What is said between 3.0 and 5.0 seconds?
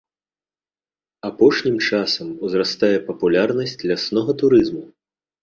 папулярнасць ляснога турызму.